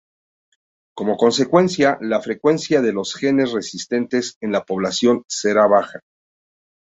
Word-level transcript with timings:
Como 0.95 1.15
consecuencia, 1.15 1.99
la 2.01 2.19
frecuencia 2.23 2.81
de 2.81 2.91
los 2.91 3.13
genes 3.13 3.51
resistentes 3.51 4.35
en 4.41 4.51
la 4.51 4.63
población 4.65 5.25
será 5.27 5.67
baja. 5.67 5.99